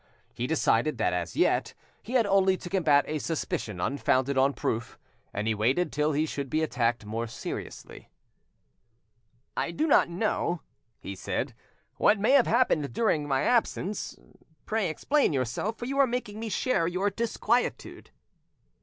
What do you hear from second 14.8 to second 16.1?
explain yourself, for you are